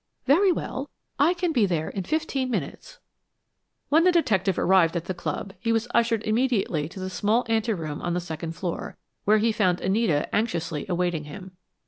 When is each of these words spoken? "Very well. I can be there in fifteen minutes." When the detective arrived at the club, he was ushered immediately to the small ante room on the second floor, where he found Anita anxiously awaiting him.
"Very 0.25 0.51
well. 0.51 0.89
I 1.19 1.35
can 1.35 1.51
be 1.51 1.67
there 1.67 1.87
in 1.87 2.03
fifteen 2.05 2.49
minutes." 2.49 2.97
When 3.89 4.03
the 4.03 4.11
detective 4.11 4.57
arrived 4.57 4.95
at 4.95 5.05
the 5.05 5.13
club, 5.13 5.53
he 5.59 5.71
was 5.71 5.87
ushered 5.93 6.23
immediately 6.23 6.89
to 6.89 6.99
the 6.99 7.07
small 7.07 7.45
ante 7.47 7.73
room 7.73 8.01
on 8.01 8.15
the 8.15 8.19
second 8.19 8.53
floor, 8.53 8.97
where 9.25 9.37
he 9.37 9.51
found 9.51 9.79
Anita 9.79 10.27
anxiously 10.35 10.87
awaiting 10.89 11.25
him. 11.25 11.51